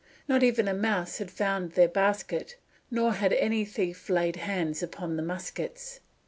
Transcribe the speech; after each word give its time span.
Not 0.27 0.41
even 0.41 0.67
a 0.67 0.73
mouse 0.73 1.19
had 1.19 1.29
found 1.29 1.73
their 1.73 1.87
basket, 1.87 2.55
nor 2.89 3.13
had 3.13 3.33
any 3.33 3.63
thief 3.65 4.09
laid 4.09 4.37
hands 4.37 4.81
upon 4.81 5.15
the 5.15 5.21
muskets. 5.21 5.99